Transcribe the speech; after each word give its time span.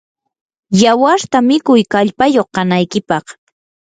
yawarta 0.81 1.37
mikuy 1.47 1.81
kallpayuq 1.93 2.47
kanaykipaq. 2.55 3.25